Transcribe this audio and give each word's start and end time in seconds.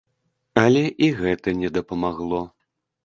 Але 0.61 0.81
і 1.07 1.11
гэта 1.19 1.55
не 1.61 1.69
дапамагло. 1.79 2.41